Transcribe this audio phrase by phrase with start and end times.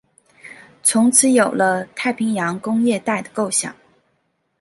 [0.81, 3.75] 从此有了太平洋工业带的构想。